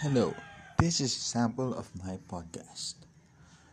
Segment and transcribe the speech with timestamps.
[0.00, 0.32] Hello,
[0.76, 3.07] this is a sample of my podcast.